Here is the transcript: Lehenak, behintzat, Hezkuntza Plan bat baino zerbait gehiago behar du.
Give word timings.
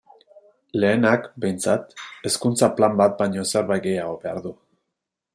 Lehenak, 0.83 1.25
behintzat, 1.43 1.93
Hezkuntza 2.29 2.69
Plan 2.79 2.97
bat 3.01 3.13
baino 3.19 3.45
zerbait 3.53 3.83
gehiago 3.85 4.17
behar 4.25 4.41
du. 4.47 4.55